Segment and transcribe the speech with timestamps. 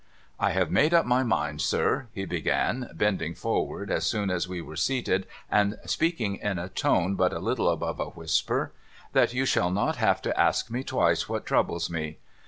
[0.39, 4.59] 'I have made up my mind, sir,' he began, bending forward as soon as we
[4.59, 8.73] were seated, and speaking in a tone but a little above a whisper,'
[9.13, 12.17] that you shall not have to ask me twice what troubles me.